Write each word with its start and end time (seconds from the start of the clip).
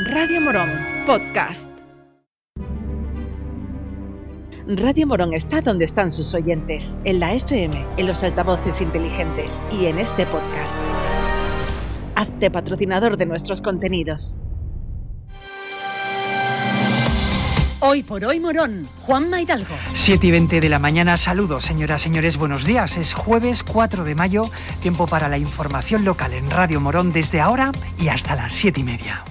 Radio 0.00 0.40
Morón, 0.40 0.70
podcast. 1.06 1.68
Radio 4.68 5.08
Morón 5.08 5.34
está 5.34 5.60
donde 5.60 5.86
están 5.86 6.12
sus 6.12 6.34
oyentes, 6.34 6.96
en 7.02 7.18
la 7.18 7.34
FM, 7.34 7.84
en 7.96 8.06
los 8.06 8.22
altavoces 8.22 8.80
inteligentes 8.80 9.60
y 9.72 9.86
en 9.86 9.98
este 9.98 10.24
podcast. 10.26 10.84
Hazte 12.14 12.48
patrocinador 12.48 13.16
de 13.16 13.26
nuestros 13.26 13.60
contenidos. 13.60 14.38
Hoy 17.80 18.04
por 18.04 18.24
hoy 18.24 18.38
Morón, 18.38 18.86
Juan 19.00 19.28
Maidalgo. 19.28 19.74
7 19.94 20.28
y 20.28 20.30
20 20.30 20.60
de 20.60 20.68
la 20.68 20.78
mañana, 20.78 21.16
saludos 21.16 21.64
señoras, 21.64 22.02
señores, 22.02 22.36
buenos 22.36 22.66
días. 22.66 22.96
Es 22.96 23.14
jueves 23.14 23.64
4 23.64 24.04
de 24.04 24.14
mayo, 24.14 24.48
tiempo 24.80 25.08
para 25.08 25.28
la 25.28 25.38
información 25.38 26.04
local 26.04 26.34
en 26.34 26.48
Radio 26.48 26.80
Morón 26.80 27.12
desde 27.12 27.40
ahora 27.40 27.72
y 27.98 28.06
hasta 28.06 28.36
las 28.36 28.52
7 28.52 28.80
y 28.80 28.84
media. 28.84 29.24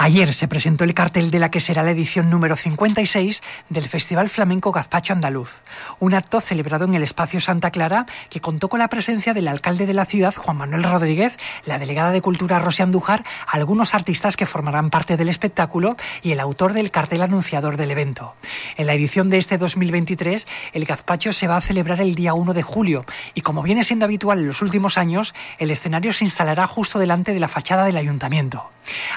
Ayer 0.00 0.32
se 0.32 0.46
presentó 0.46 0.84
el 0.84 0.94
cartel 0.94 1.32
de 1.32 1.40
la 1.40 1.50
que 1.50 1.58
será 1.58 1.82
la 1.82 1.90
edición 1.90 2.30
número 2.30 2.54
56 2.54 3.42
del 3.68 3.88
Festival 3.88 4.28
Flamenco 4.28 4.70
Gazpacho 4.70 5.12
Andaluz, 5.12 5.62
un 5.98 6.14
acto 6.14 6.40
celebrado 6.40 6.84
en 6.84 6.94
el 6.94 7.02
espacio 7.02 7.40
Santa 7.40 7.72
Clara 7.72 8.06
que 8.30 8.40
contó 8.40 8.68
con 8.68 8.78
la 8.78 8.86
presencia 8.86 9.34
del 9.34 9.48
alcalde 9.48 9.86
de 9.86 9.94
la 9.94 10.04
ciudad, 10.04 10.32
Juan 10.36 10.58
Manuel 10.58 10.84
Rodríguez, 10.84 11.36
la 11.64 11.80
delegada 11.80 12.12
de 12.12 12.20
Cultura 12.20 12.60
Rosy 12.60 12.84
Andújar, 12.84 13.24
algunos 13.48 13.92
artistas 13.92 14.36
que 14.36 14.46
formarán 14.46 14.90
parte 14.90 15.16
del 15.16 15.28
espectáculo 15.28 15.96
y 16.22 16.30
el 16.30 16.38
autor 16.38 16.74
del 16.74 16.92
cartel 16.92 17.22
anunciador 17.22 17.76
del 17.76 17.90
evento. 17.90 18.36
En 18.76 18.86
la 18.86 18.94
edición 18.94 19.30
de 19.30 19.38
este 19.38 19.58
2023, 19.58 20.46
el 20.74 20.84
Gazpacho 20.84 21.32
se 21.32 21.48
va 21.48 21.56
a 21.56 21.60
celebrar 21.60 22.00
el 22.00 22.14
día 22.14 22.34
1 22.34 22.54
de 22.54 22.62
julio 22.62 23.04
y 23.34 23.40
como 23.40 23.62
viene 23.62 23.82
siendo 23.82 24.04
habitual 24.04 24.38
en 24.38 24.46
los 24.46 24.62
últimos 24.62 24.96
años, 24.96 25.34
el 25.58 25.72
escenario 25.72 26.12
se 26.12 26.24
instalará 26.24 26.68
justo 26.68 27.00
delante 27.00 27.34
de 27.34 27.40
la 27.40 27.48
fachada 27.48 27.84
del 27.84 27.96
ayuntamiento. 27.96 28.70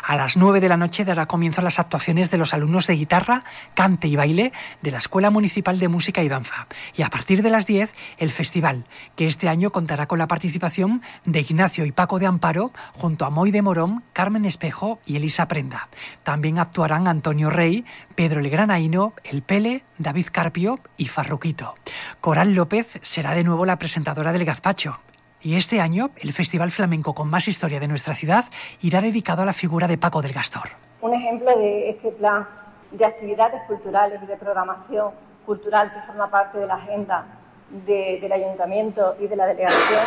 A 0.04 0.16
las 0.16 0.38
9 0.38 0.60
de 0.60 0.70
la 0.70 0.78
noche 0.78 1.06
dará 1.06 1.26
comienzo 1.26 1.62
las 1.62 1.80
actuaciones 1.80 2.32
de 2.32 2.38
los 2.38 2.54
alumnos 2.54 2.88
de 2.88 2.96
guitarra, 2.96 3.44
cante 3.74 4.08
y 4.08 4.16
baile 4.16 4.52
de 4.82 4.92
la 4.92 4.98
Escuela 4.98 5.30
Municipal 5.30 5.80
de 5.80 5.88
Música 5.88 6.24
y 6.24 6.30
Danza. 6.30 6.68
Y 6.96 7.04
a 7.04 7.10
partir 7.10 7.42
de 7.42 7.50
las 7.50 7.66
10, 7.66 7.94
el 8.18 8.32
festival, 8.32 8.86
que 9.16 9.28
este 9.28 9.50
año 9.50 9.72
contará 9.72 10.08
con 10.08 10.20
la 10.20 10.28
participación 10.28 11.02
de 11.26 11.42
Ignacio 11.42 11.86
y 11.86 11.92
Paco 11.92 12.20
de 12.20 12.26
Amparo, 12.26 12.72
junto 12.94 13.26
a 13.26 13.30
Moy 13.30 13.52
de 13.52 13.62
Morón, 13.62 14.04
Carmen 14.14 14.46
Espejo 14.46 15.00
y 15.06 15.16
Elisa 15.16 15.48
Prenda. 15.48 15.90
También 16.24 16.60
actuarán 16.60 17.08
Antonio 17.08 17.50
Rey, 17.50 17.86
Pedro 18.16 18.42
Legranaino, 18.42 19.14
El 19.24 19.42
Pele, 19.42 19.84
David 19.98 20.28
Carpio 20.32 20.80
y 20.98 21.08
Farruquito. 21.08 21.76
Coral 22.20 22.54
López 22.54 23.00
será 23.02 23.34
de 23.34 23.44
nuevo 23.44 23.66
la 23.66 23.78
presentadora 23.78 24.32
del 24.32 24.46
Gazpacho. 24.46 25.00
Y 25.44 25.56
este 25.56 25.82
año, 25.82 26.12
el 26.18 26.34
festival 26.34 26.70
flamenco 26.70 27.16
con 27.16 27.28
más 27.28 27.48
historia 27.48 27.80
de 27.80 27.88
nuestra 27.88 28.14
ciudad 28.14 28.46
irá 28.82 29.02
dedicado 29.02 29.42
a 29.42 29.46
la 29.46 29.54
figura 29.54 29.88
de 29.88 29.98
Paco 29.98 30.22
del 30.22 30.34
Gastor. 30.34 30.70
Un 31.02 31.16
ejemplo 31.16 31.58
de 31.58 31.90
este 31.90 32.12
plan 32.12 32.48
de 32.92 33.06
actividades 33.06 33.64
culturales 33.64 34.20
y 34.22 34.28
de 34.28 34.38
programación 34.38 35.12
cultural 35.44 35.92
que 35.94 36.02
forma 36.02 36.30
parte 36.30 36.60
de 36.60 36.68
la 36.68 36.76
agenda 36.76 37.26
del 37.70 38.32
ayuntamiento 38.32 39.16
y 39.20 39.28
de 39.28 39.36
la 39.36 39.48
delegación 39.48 40.02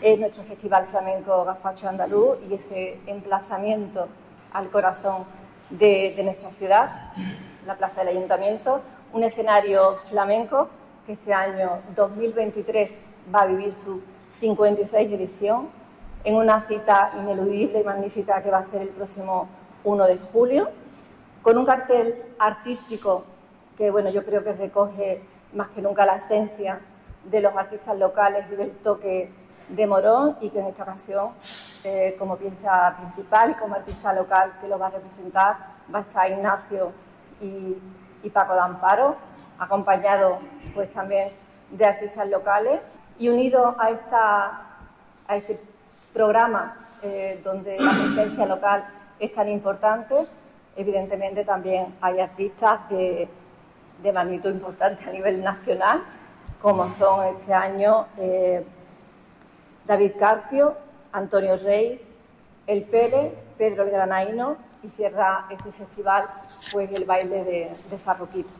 es 0.00 0.18
nuestro 0.18 0.42
Festival 0.42 0.86
Flamenco 0.86 1.44
Gaspacho 1.44 1.88
Andaluz 1.88 2.38
y 2.48 2.54
ese 2.54 2.98
emplazamiento 3.06 4.08
al 4.52 4.70
corazón 4.70 5.24
de, 5.70 6.18
nuestra 6.24 6.50
ciudad, 6.50 7.12
la 7.64 7.76
plaza 7.76 8.00
del 8.00 8.16
ayuntamiento, 8.16 8.80
un 9.12 9.22
escenario 9.22 9.96
flamenco 9.96 10.68
que 11.06 11.12
este 11.12 11.32
año 11.32 11.80
2023 11.94 13.00
va 13.32 13.42
a 13.42 13.46
vivir 13.46 13.74
su 13.74 14.00
56 14.30 15.12
edición, 15.12 15.68
en 16.24 16.36
una 16.36 16.60
cita 16.60 17.12
ineludible 17.18 17.80
y 17.80 17.84
magnífica 17.84 18.42
que 18.42 18.50
va 18.50 18.58
a 18.58 18.64
ser 18.64 18.82
el 18.82 18.90
próximo 18.90 19.48
1 19.84 20.06
de 20.06 20.18
julio, 20.18 20.68
con 21.42 21.56
un 21.56 21.64
cartel 21.64 22.22
artístico 22.38 23.24
que 23.76 23.90
bueno, 23.92 24.10
yo 24.10 24.24
creo 24.24 24.42
que 24.42 24.52
recoge 24.52 25.22
más 25.54 25.68
que 25.68 25.80
nunca 25.80 26.04
la 26.04 26.16
esencia 26.16 26.80
de 27.24 27.40
los 27.40 27.54
artistas 27.54 27.96
locales 27.96 28.46
y 28.50 28.56
del 28.56 28.72
toque 28.72 29.30
de 29.68 29.86
Morón 29.86 30.36
y 30.40 30.50
que 30.50 30.58
en 30.58 30.66
esta 30.66 30.82
ocasión, 30.82 31.30
eh, 31.84 32.16
como 32.18 32.36
pieza 32.36 32.96
principal 32.98 33.52
y 33.52 33.54
como 33.54 33.76
artista 33.76 34.12
local 34.12 34.52
que 34.60 34.66
lo 34.66 34.78
va 34.78 34.88
a 34.88 34.90
representar, 34.90 35.56
va 35.94 36.00
a 36.00 36.02
estar 36.02 36.30
Ignacio 36.30 36.92
y, 37.40 37.76
y 38.22 38.30
Paco 38.30 38.54
de 38.54 38.60
Amparo, 38.60 39.16
acompañado 39.58 40.38
pues 40.74 40.90
también 40.90 41.30
de 41.70 41.86
artistas 41.86 42.28
locales 42.28 42.80
y 43.18 43.28
unido 43.28 43.74
a, 43.78 43.90
esta, 43.90 44.62
a 45.26 45.36
este 45.36 45.60
programa 46.12 46.88
eh, 47.02 47.40
donde 47.44 47.78
la 47.78 47.92
presencia 47.92 48.46
local 48.46 48.84
es 49.18 49.32
tan 49.32 49.48
importante, 49.48 50.14
evidentemente 50.76 51.44
también 51.44 51.94
hay 52.00 52.20
artistas 52.20 52.88
de, 52.88 53.28
de 54.02 54.12
magnitud 54.12 54.50
importante 54.50 55.08
a 55.08 55.12
nivel 55.12 55.42
nacional, 55.42 56.02
como 56.62 56.90
son 56.90 57.24
este 57.26 57.52
año 57.54 58.06
eh, 58.16 58.64
David 59.86 60.12
Carpio, 60.18 60.76
Antonio 61.12 61.56
Rey, 61.56 62.00
El 62.66 62.84
Pele, 62.84 63.32
Pedro 63.56 63.84
el 63.84 63.90
Granaino 63.90 64.56
y 64.82 64.88
cierra 64.88 65.46
este 65.50 65.72
festival 65.72 66.26
pues 66.72 66.90
el 66.92 67.04
baile 67.04 67.44
de, 67.44 67.70
de 67.90 67.98
Farroquito. 67.98 68.50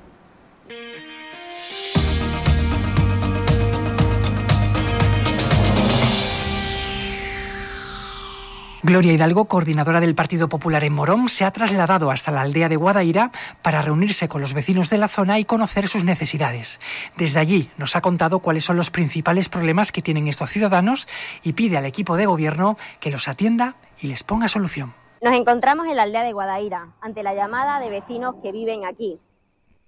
Gloria 8.81 9.13
Hidalgo, 9.13 9.47
coordinadora 9.47 9.99
del 9.99 10.15
Partido 10.15 10.49
Popular 10.49 10.85
en 10.85 10.93
Morón, 10.93 11.29
se 11.29 11.45
ha 11.45 11.51
trasladado 11.51 12.13
hasta 12.13 12.31
la 12.31 12.43
aldea 12.43 12.69
de 12.69 12.77
Guadaira 12.77 13.33
para 13.61 13.83
reunirse 13.83 14.29
con 14.29 14.41
los 14.41 14.55
vecinos 14.55 14.89
de 14.89 14.99
la 14.99 15.09
zona 15.09 15.41
y 15.41 15.45
conocer 15.45 15.89
sus 15.89 16.05
necesidades. 16.05 16.79
Desde 17.17 17.41
allí 17.41 17.73
nos 17.77 17.97
ha 17.97 18.01
contado 18.01 18.39
cuáles 18.39 18.65
son 18.65 18.77
los 18.77 18.93
principales 18.93 19.49
problemas 19.49 19.91
que 19.91 20.01
tienen 20.01 20.29
estos 20.29 20.51
ciudadanos 20.51 21.09
y 21.43 21.55
pide 21.55 21.77
al 21.77 21.87
equipo 21.87 22.17
de 22.17 22.27
gobierno 22.27 22.77
que 23.01 23.11
los 23.11 23.27
atienda 23.27 23.75
y 24.01 24.07
les 24.07 24.23
ponga 24.23 24.47
solución. 24.47 24.95
Nos 25.23 25.35
encontramos 25.35 25.89
en 25.89 25.97
la 25.97 26.05
aldea 26.05 26.23
de 26.23 26.33
Guadaira, 26.33 26.95
ante 27.01 27.25
la 27.25 27.35
llamada 27.35 27.81
de 27.81 27.91
vecinos 27.91 28.37
que 28.41 28.53
viven 28.53 28.87
aquí. 28.87 29.19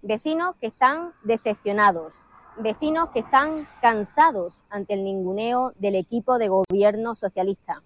Vecinos 0.03 0.57
que 0.61 0.67
están 0.67 1.13
decepcionados, 1.23 2.19
vecinos 2.59 3.11
que 3.11 3.21
están 3.21 3.69
cansados 3.81 4.65
ante 4.69 4.95
el 4.95 5.05
ninguneo 5.05 5.75
del 5.79 5.95
equipo 5.95 6.39
de 6.39 6.49
gobierno 6.49 7.15
socialista 7.15 7.85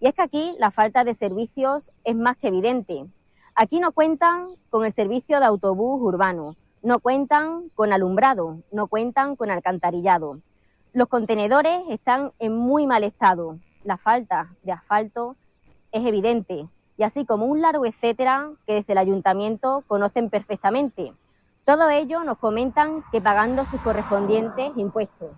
y 0.00 0.06
es 0.06 0.14
que 0.14 0.22
aquí 0.22 0.54
la 0.58 0.70
falta 0.70 1.04
de 1.04 1.14
servicios 1.14 1.90
es 2.04 2.16
más 2.16 2.36
que 2.36 2.48
evidente. 2.48 3.06
Aquí 3.54 3.80
no 3.80 3.92
cuentan 3.92 4.56
con 4.68 4.84
el 4.84 4.92
servicio 4.92 5.40
de 5.40 5.46
autobús 5.46 6.00
urbano, 6.02 6.56
no 6.82 7.00
cuentan 7.00 7.70
con 7.74 7.92
alumbrado, 7.92 8.60
no 8.70 8.86
cuentan 8.86 9.36
con 9.36 9.50
alcantarillado. 9.50 10.40
Los 10.92 11.08
contenedores 11.08 11.80
están 11.88 12.32
en 12.38 12.56
muy 12.56 12.86
mal 12.86 13.04
estado. 13.04 13.58
La 13.84 13.96
falta 13.96 14.54
de 14.62 14.72
asfalto 14.72 15.36
es 15.92 16.04
evidente, 16.04 16.68
y 16.98 17.02
así 17.02 17.24
como 17.24 17.46
un 17.46 17.62
largo 17.62 17.86
etcétera 17.86 18.50
que 18.66 18.74
desde 18.74 18.92
el 18.92 18.98
ayuntamiento 18.98 19.84
conocen 19.86 20.28
perfectamente. 20.28 21.12
Todo 21.64 21.88
ello 21.90 22.22
nos 22.24 22.38
comentan 22.38 23.04
que 23.10 23.20
pagando 23.20 23.64
sus 23.64 23.80
correspondientes 23.80 24.70
impuestos. 24.76 25.30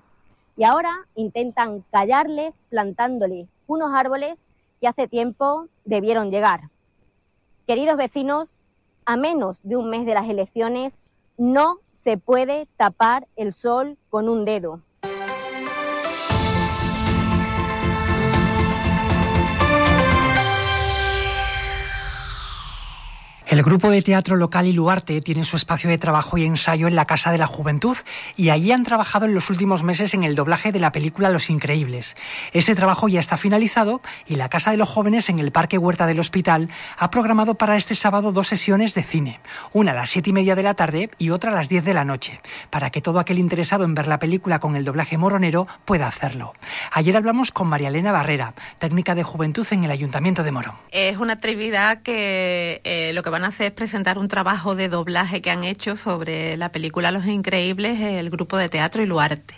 Y 0.57 0.65
ahora 0.65 1.07
intentan 1.15 1.85
callarles 1.91 2.63
plantándoles 2.69 3.49
unos 3.69 3.93
árboles 3.95 4.49
que 4.81 4.89
hace 4.89 5.06
tiempo 5.06 5.69
debieron 5.84 6.33
llegar. 6.33 6.71
Queridos 7.67 7.97
vecinos, 7.97 8.59
a 9.05 9.17
menos 9.17 9.61
de 9.62 9.77
un 9.77 9.91
mes 9.91 10.05
de 10.06 10.15
las 10.15 10.29
elecciones, 10.29 11.01
no 11.37 11.78
se 11.93 12.17
puede 12.19 12.67
tapar 12.77 13.28
el 13.37 13.53
sol 13.53 13.97
con 14.11 14.28
un 14.28 14.45
dedo. 14.45 14.83
El 23.59 23.65
grupo 23.65 23.91
de 23.91 24.03
teatro 24.03 24.37
local 24.37 24.69
Iluarte 24.69 25.21
tiene 25.21 25.43
su 25.43 25.57
espacio 25.57 25.91
de 25.91 25.99
trabajo 25.99 26.39
y 26.39 26.45
ensayo 26.45 26.87
en 26.87 26.95
la 26.95 27.07
Casa 27.07 27.33
de 27.33 27.39
la 27.39 27.49
Juventud 27.49 27.97
y 28.37 28.51
allí 28.51 28.71
han 28.71 28.84
trabajado 28.84 29.27
en 29.27 29.34
los 29.34 29.51
últimos 29.51 29.83
meses 29.83 30.15
en 30.15 30.22
el 30.22 30.37
doblaje 30.37 30.71
de 30.71 30.78
la 30.78 30.93
película 30.93 31.28
Los 31.28 31.51
Increíbles. 31.51 32.16
Ese 32.53 32.77
trabajo 32.77 33.09
ya 33.09 33.19
está 33.19 33.37
finalizado 33.37 34.01
y 34.28 34.37
la 34.37 34.49
Casa 34.49 34.71
de 34.71 34.77
los 34.77 34.89
Jóvenes 34.89 35.28
en 35.28 35.41
el 35.41 35.51
Parque 35.51 35.77
Huerta 35.77 36.07
del 36.07 36.21
Hospital 36.21 36.69
ha 36.99 37.10
programado 37.10 37.57
para 37.57 37.75
este 37.75 37.97
sábado 37.97 38.31
dos 38.31 38.47
sesiones 38.47 38.95
de 38.95 39.03
cine, 39.03 39.41
una 39.72 39.91
a 39.91 39.95
las 39.97 40.11
siete 40.11 40.31
y 40.31 40.34
media 40.34 40.54
de 40.54 40.63
la 40.63 40.75
tarde 40.75 41.11
y 41.19 41.31
otra 41.31 41.51
a 41.51 41.54
las 41.54 41.69
diez 41.69 41.84
de 41.84 41.95
la 41.95 42.04
noche, 42.04 42.41
para 42.71 42.91
que 42.91 43.01
todo 43.01 43.19
aquel 43.19 43.41
interesado 43.41 43.83
en 43.83 43.95
ver 43.95 44.07
la 44.07 44.21
película 44.21 44.61
con 44.61 44.77
el 44.77 44.84
doblaje 44.84 45.19
moronero 45.19 45.66
pueda 45.84 46.07
hacerlo. 46.07 46.53
Ayer 46.93 47.16
hablamos 47.16 47.51
con 47.51 47.66
María 47.66 47.89
Elena 47.89 48.13
Barrera, 48.13 48.54
técnica 48.78 49.16
de 49.16 49.25
juventud 49.25 49.66
en 49.72 49.83
el 49.83 49.91
Ayuntamiento 49.91 50.45
de 50.45 50.53
Morón. 50.53 50.77
Es 50.93 51.16
una 51.16 51.33
actividad 51.33 52.03
que 52.03 52.81
eh, 52.84 53.11
lo 53.15 53.25
que 53.25 53.31
van 53.31 53.47
a 53.47 53.47
hacer 53.48 53.66
es 53.68 53.72
presentar 53.72 54.18
un 54.18 54.28
trabajo 54.28 54.74
de 54.74 54.89
doblaje 54.89 55.42
que 55.42 55.50
han 55.50 55.65
hecho 55.65 55.97
sobre 55.97 56.56
la 56.56 56.71
película 56.71 57.10
Los 57.10 57.27
Increíbles, 57.27 58.00
el 58.00 58.30
grupo 58.30 58.56
de 58.56 58.68
teatro 58.68 59.03
Iluarte. 59.03 59.54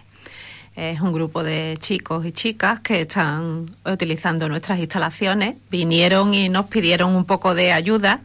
Es 0.76 1.00
un 1.00 1.12
grupo 1.12 1.42
de 1.42 1.76
chicos 1.78 2.24
y 2.24 2.32
chicas 2.32 2.80
que 2.80 3.02
están 3.02 3.70
utilizando 3.84 4.48
nuestras 4.48 4.78
instalaciones. 4.78 5.56
Vinieron 5.70 6.32
y 6.32 6.48
nos 6.48 6.66
pidieron 6.66 7.14
un 7.14 7.24
poco 7.24 7.54
de 7.54 7.72
ayuda. 7.72 8.22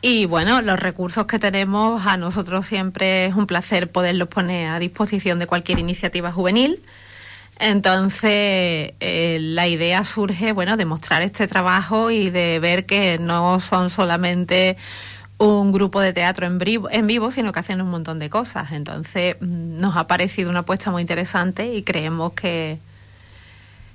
Y 0.00 0.24
bueno, 0.24 0.62
los 0.62 0.80
recursos 0.80 1.26
que 1.26 1.38
tenemos 1.38 2.06
a 2.06 2.16
nosotros 2.16 2.66
siempre 2.66 3.26
es 3.26 3.34
un 3.34 3.46
placer 3.46 3.90
poderlos 3.90 4.28
poner 4.28 4.70
a 4.70 4.78
disposición 4.78 5.38
de 5.38 5.46
cualquier 5.46 5.78
iniciativa 5.78 6.32
juvenil. 6.32 6.80
Entonces, 7.58 8.92
eh, 9.00 9.38
la 9.40 9.66
idea 9.66 10.04
surge, 10.04 10.52
bueno, 10.52 10.76
de 10.76 10.84
mostrar 10.84 11.22
este 11.22 11.48
trabajo 11.48 12.10
y 12.10 12.30
de 12.30 12.60
ver 12.60 12.86
que 12.86 13.18
no 13.18 13.58
son 13.58 13.90
solamente 13.90 14.76
un 15.38 15.72
grupo 15.72 16.00
de 16.00 16.12
teatro 16.12 16.46
en 16.46 16.58
en 16.90 17.06
vivo, 17.06 17.30
sino 17.30 17.52
que 17.52 17.60
hacen 17.60 17.80
un 17.80 17.90
montón 17.90 18.18
de 18.18 18.30
cosas. 18.30 18.72
Entonces, 18.72 19.36
mm, 19.40 19.76
nos 19.78 19.96
ha 19.96 20.06
parecido 20.06 20.50
una 20.50 20.60
apuesta 20.60 20.90
muy 20.90 21.00
interesante 21.02 21.74
y 21.74 21.82
creemos 21.82 22.32
que, 22.32 22.78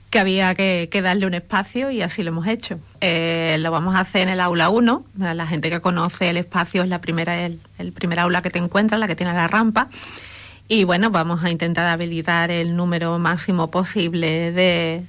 que 0.10 0.20
había 0.20 0.56
que, 0.56 0.90
darle 1.02 1.26
un 1.26 1.34
espacio 1.34 1.90
y 1.90 2.02
así 2.02 2.22
lo 2.24 2.30
hemos 2.30 2.48
hecho. 2.48 2.80
Eh, 3.02 3.58
lo 3.60 3.72
vamos 3.72 3.96
a 3.96 4.02
hacer 4.02 4.24
en 4.24 4.30
el 4.30 4.40
aula 4.42 4.70
1. 4.70 5.06
La 5.18 5.48
gente 5.48 5.70
que 5.70 5.80
conoce 5.80 6.30
el 6.30 6.38
espacio 6.38 6.84
es 6.84 6.90
la 6.90 7.00
primera, 7.00 7.46
el, 7.46 7.60
el 7.78 7.94
primer 7.94 8.20
aula 8.20 8.42
que 8.42 8.50
te 8.50 8.60
encuentras, 8.60 9.00
la 9.00 9.08
que 9.08 9.16
tiene 9.16 9.34
la 9.34 9.48
rampa. 9.48 9.88
Y 10.68 10.86
bueno, 10.86 11.12
vamos 11.12 11.44
a 11.44 11.50
intentar 11.50 11.88
habilitar 11.88 12.50
el 12.50 12.76
número 12.76 13.20
máximo 13.20 13.70
posible 13.70 14.52
de, 14.52 15.04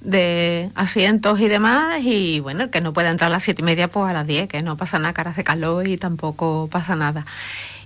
de 0.00 0.70
asientos 0.74 1.40
y 1.40 1.48
demás. 1.48 2.02
Y 2.02 2.40
bueno, 2.40 2.64
el 2.64 2.70
que 2.70 2.80
no 2.80 2.92
pueda 2.92 3.10
entrar 3.10 3.30
a 3.30 3.32
las 3.32 3.42
siete 3.42 3.62
y 3.62 3.64
media, 3.64 3.88
pues 3.88 4.10
a 4.10 4.12
las 4.12 4.26
diez, 4.26 4.48
que 4.48 4.62
no 4.62 4.76
pasa 4.76 4.98
nada, 4.98 5.14
cara 5.14 5.30
hace 5.30 5.44
calor 5.44 5.88
y 5.88 5.96
tampoco 5.96 6.68
pasa 6.70 6.94
nada. 6.94 7.26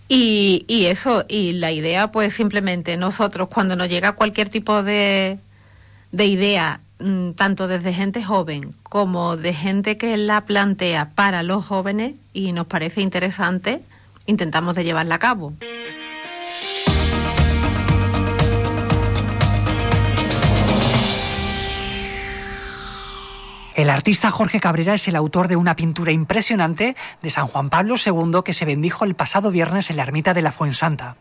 Y, 0.08 0.64
y 0.68 0.86
eso, 0.86 1.24
y 1.28 1.52
la 1.52 1.70
idea, 1.70 2.10
pues 2.10 2.34
simplemente 2.34 2.96
nosotros, 2.96 3.48
cuando 3.48 3.76
nos 3.76 3.88
llega 3.88 4.12
cualquier 4.12 4.48
tipo 4.48 4.82
de, 4.82 5.38
de 6.12 6.26
idea, 6.26 6.80
mm, 6.98 7.32
tanto 7.32 7.68
desde 7.68 7.92
gente 7.92 8.24
joven 8.24 8.74
como 8.82 9.36
de 9.36 9.52
gente 9.52 9.98
que 9.98 10.16
la 10.16 10.46
plantea 10.46 11.10
para 11.14 11.42
los 11.42 11.66
jóvenes 11.66 12.14
y 12.32 12.52
nos 12.52 12.66
parece 12.66 13.02
interesante, 13.02 13.82
intentamos 14.26 14.76
de 14.76 14.84
llevarla 14.84 15.16
a 15.16 15.18
cabo. 15.18 15.52
El 23.78 23.90
artista 23.90 24.32
Jorge 24.32 24.58
Cabrera 24.58 24.94
es 24.94 25.06
el 25.06 25.14
autor 25.14 25.46
de 25.46 25.54
una 25.54 25.76
pintura 25.76 26.10
impresionante 26.10 26.96
de 27.22 27.30
San 27.30 27.46
Juan 27.46 27.70
Pablo 27.70 27.94
II 27.94 28.40
que 28.44 28.52
se 28.52 28.64
bendijo 28.64 29.04
el 29.04 29.14
pasado 29.14 29.52
viernes 29.52 29.88
en 29.88 29.98
la 29.98 30.02
ermita 30.02 30.34
de 30.34 30.42
la 30.42 30.50
Fuensanta. 30.50 31.14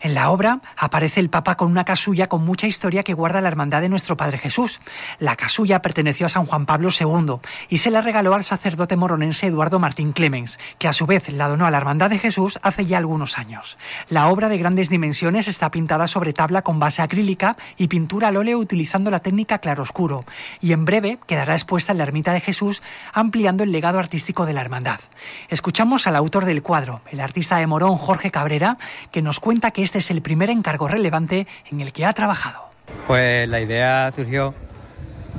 En 0.00 0.14
la 0.14 0.30
obra 0.30 0.60
aparece 0.76 1.18
el 1.18 1.28
Papa 1.28 1.56
con 1.56 1.72
una 1.72 1.84
casulla 1.84 2.28
con 2.28 2.44
mucha 2.44 2.68
historia 2.68 3.02
que 3.02 3.14
guarda 3.14 3.40
la 3.40 3.48
hermandad 3.48 3.80
de 3.80 3.88
nuestro 3.88 4.16
Padre 4.16 4.38
Jesús. 4.38 4.80
La 5.18 5.34
casulla 5.34 5.82
perteneció 5.82 6.26
a 6.26 6.28
San 6.28 6.46
Juan 6.46 6.66
Pablo 6.66 6.90
II 6.96 7.40
y 7.68 7.78
se 7.78 7.90
la 7.90 8.00
regaló 8.00 8.34
al 8.34 8.44
sacerdote 8.44 8.94
moronense 8.94 9.48
Eduardo 9.48 9.80
Martín 9.80 10.12
Clemens, 10.12 10.60
que 10.78 10.86
a 10.86 10.92
su 10.92 11.06
vez 11.06 11.32
la 11.32 11.48
donó 11.48 11.66
a 11.66 11.72
la 11.72 11.78
hermandad 11.78 12.10
de 12.10 12.20
Jesús 12.20 12.60
hace 12.62 12.86
ya 12.86 12.98
algunos 12.98 13.38
años. 13.38 13.76
La 14.08 14.28
obra 14.28 14.48
de 14.48 14.58
grandes 14.58 14.88
dimensiones 14.88 15.48
está 15.48 15.72
pintada 15.72 16.06
sobre 16.06 16.32
tabla 16.32 16.62
con 16.62 16.78
base 16.78 17.02
acrílica 17.02 17.56
y 17.76 17.88
pintura 17.88 18.28
al 18.28 18.36
óleo 18.36 18.60
utilizando 18.60 19.10
la 19.10 19.18
técnica 19.18 19.58
claroscuro 19.58 20.24
y 20.60 20.70
en 20.70 20.84
breve 20.84 21.18
quedará 21.26 21.54
expuesta 21.54 21.90
en 21.90 21.98
la 21.98 22.03
ermita 22.04 22.32
de 22.32 22.40
Jesús, 22.40 22.82
ampliando 23.12 23.64
el 23.64 23.72
legado 23.72 23.98
artístico 23.98 24.46
de 24.46 24.52
la 24.52 24.60
hermandad. 24.60 25.00
Escuchamos 25.48 26.06
al 26.06 26.16
autor 26.16 26.44
del 26.44 26.62
cuadro, 26.62 27.02
el 27.10 27.20
artista 27.20 27.56
de 27.56 27.66
Morón 27.66 27.96
Jorge 27.96 28.30
Cabrera, 28.30 28.78
que 29.10 29.22
nos 29.22 29.40
cuenta 29.40 29.72
que 29.72 29.82
este 29.82 29.98
es 29.98 30.10
el 30.10 30.22
primer 30.22 30.50
encargo 30.50 30.88
relevante 30.88 31.46
en 31.70 31.80
el 31.80 31.92
que 31.92 32.06
ha 32.06 32.12
trabajado. 32.12 32.64
Pues 33.06 33.48
la 33.48 33.60
idea 33.60 34.12
surgió, 34.14 34.54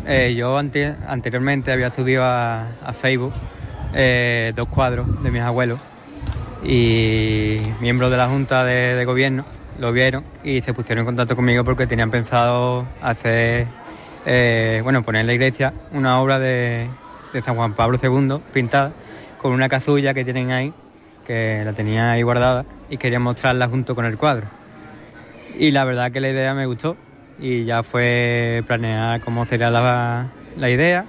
eh, 0.06 0.36
yo 0.38 0.58
anteriormente 0.58 1.72
había 1.72 1.90
subido 1.90 2.24
a, 2.24 2.68
Facebook 2.94 3.34
eh, 3.94 4.54
dos 4.56 4.68
cuadros 4.68 5.24
de 5.24 5.32
mis 5.32 5.42
abuelos 5.42 5.80
y 6.64 7.60
miembros 7.80 8.12
de 8.12 8.18
la 8.18 8.28
Junta 8.28 8.64
de, 8.64 9.04
Gobierno 9.06 9.46
lo 9.80 9.92
vieron 9.92 10.24
y 10.44 10.62
se 10.62 10.74
pusieron 10.74 11.02
en 11.02 11.06
contacto 11.06 11.36
conmigo 11.36 11.64
porque 11.64 11.86
tenían 11.86 12.10
pensado 12.10 12.86
hacer 13.02 13.68
eh, 14.26 14.82
bueno, 14.84 15.04
poner 15.04 15.22
en 15.22 15.28
la 15.28 15.34
iglesia 15.34 15.74
una 15.92 16.20
obra 16.20 16.40
de, 16.40 16.90
San 17.44 17.56
Juan 17.56 17.74
Pablo 17.74 18.00
II 18.02 18.42
pintada 18.54 18.94
con 19.38 19.52
una 19.52 19.70
casulla 19.70 20.14
que 20.14 20.24
tienen 20.24 20.52
ahí, 20.52 20.74
que 21.28 21.62
la 21.64 21.74
tenía 21.74 22.12
ahí 22.12 22.24
guardada 22.24 22.66
y 22.90 22.98
quería 22.98 23.20
mostrarla 23.20 23.68
junto 23.68 23.94
con 23.94 24.06
el 24.06 24.18
cuadro. 24.18 24.48
Y 25.58 25.72
la 25.72 25.86
verdad 25.86 26.12
que 26.12 26.22
la 26.22 26.30
idea 26.30 26.54
me 26.54 26.66
gustó 26.66 26.98
y 27.40 27.66
ya 27.66 27.84
fue 27.84 28.64
planear 28.66 29.22
cómo 29.22 29.46
sería 29.46 29.70
la, 29.70 30.30
idea, 30.70 31.06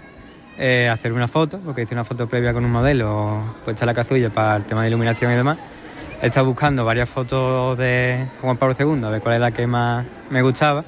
eh, 0.59 0.89
hacer 0.93 1.13
una 1.13 1.29
foto, 1.29 1.59
porque 1.61 1.83
hice 1.83 1.95
una 1.95 2.05
foto 2.05 2.29
previa 2.29 2.53
con 2.53 2.65
un 2.65 2.73
modelo 2.73 3.41
puesta 3.65 3.87
la 3.87 3.95
casulla 3.95 4.29
para 4.31 4.57
el 4.57 4.65
tema 4.65 4.83
de 4.83 4.89
iluminación 4.89 5.33
y 5.33 5.37
demás. 5.37 5.59
He 6.21 6.27
estado 6.27 6.47
buscando 6.47 6.85
varias 6.85 7.09
fotos 7.09 7.79
de 7.79 8.27
Juan 8.41 8.57
Pablo 8.57 8.75
II, 8.79 9.05
a 9.05 9.11
ver 9.11 9.21
cuál 9.21 9.37
es 9.37 9.41
la 9.41 9.53
que 9.53 9.67
más 9.67 10.05
me 10.29 10.43
gustaba 10.43 10.85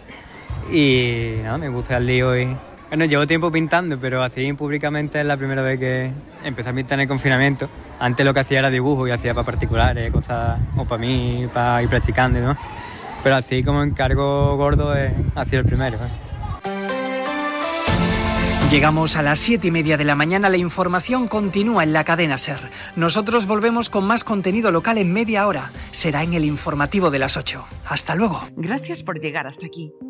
y 0.71 1.35
nada, 1.43 1.59
me 1.59 1.71
puse 1.71 1.95
al 1.95 2.07
lío 2.07 2.39
y... 2.39 2.49
Bueno, 2.89 3.05
llevo 3.05 3.27
tiempo 3.27 3.51
pintando, 3.51 3.99
pero 3.99 4.23
así 4.23 4.51
públicamente 4.55 5.21
es 5.21 5.27
la 5.27 5.37
primera 5.37 5.61
vez 5.61 5.79
que 5.79 6.11
empecé 6.43 6.71
a 6.71 6.73
pintar 6.73 6.95
en 6.95 7.03
el 7.03 7.09
confinamiento. 7.09 7.69
Antes 8.01 8.25
lo 8.25 8.33
que 8.33 8.41
hacía 8.41 8.61
era 8.61 8.71
dibujo 8.71 9.07
y 9.07 9.11
hacía 9.11 9.35
para 9.35 9.45
particulares, 9.45 10.11
cosas 10.11 10.59
o 10.75 10.87
para 10.87 10.99
mí, 10.99 11.47
para 11.53 11.83
ir 11.83 11.89
practicando, 11.91 12.41
¿no? 12.41 12.57
Pero 13.23 13.37
así 13.37 13.63
como 13.63 13.83
encargo 13.83 14.57
gordo 14.57 14.95
es 14.95 15.13
hacia 15.35 15.59
el 15.59 15.67
primero. 15.67 15.99
¿eh? 15.99 16.29
Llegamos 18.71 19.17
a 19.17 19.23
las 19.23 19.39
siete 19.39 19.69
y 19.69 19.71
media 19.71 19.97
de 19.97 20.05
la 20.05 20.15
mañana, 20.15 20.51
la 20.51 20.59
información 20.59 21.27
continúa 21.27 21.85
en 21.85 21.95
la 21.95 22.05
cadena 22.05 22.37
SER. 22.37 22.71
Nosotros 22.97 23.47
volvemos 23.47 23.89
con 23.89 24.07
más 24.07 24.25
contenido 24.25 24.71
local 24.71 24.99
en 24.99 25.11
media 25.11 25.47
hora. 25.47 25.71
Será 25.91 26.23
en 26.23 26.35
el 26.35 26.45
informativo 26.45 27.11
de 27.11 27.19
las 27.19 27.39
8. 27.39 27.67
Hasta 27.87 28.15
luego. 28.15 28.43
Gracias 28.57 29.03
por 29.03 29.21
llegar 29.21 29.47
hasta 29.47 29.65
aquí. 29.65 29.91